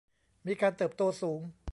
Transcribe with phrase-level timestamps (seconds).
[0.45, 1.41] มีการเติบโตสูง